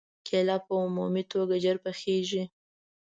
کېله 0.27 0.57
په 0.65 0.73
عمومي 0.83 1.23
توګه 1.33 1.55
ژر 1.63 1.77
پخېږي. 1.85 2.43